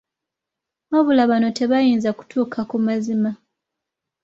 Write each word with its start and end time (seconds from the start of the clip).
Wabula 0.91 1.23
bano 1.31 1.47
tebayinza 1.57 2.09
kutuuka 2.17 2.59
ku 2.69 2.77
mazima. 2.85 3.31